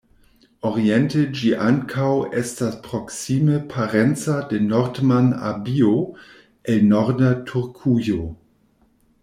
[0.67, 2.07] Oriente ĝi ankaŭ
[2.41, 5.93] estas proksime parenca de Nordman-abio
[6.75, 8.19] el norda Turkujo.